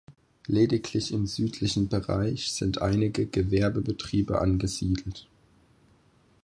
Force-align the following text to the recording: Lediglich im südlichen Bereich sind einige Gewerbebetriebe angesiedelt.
Lediglich 0.47 1.11
im 1.13 1.27
südlichen 1.27 1.87
Bereich 1.87 2.53
sind 2.53 2.81
einige 2.81 3.27
Gewerbebetriebe 3.27 4.41
angesiedelt. 4.41 5.27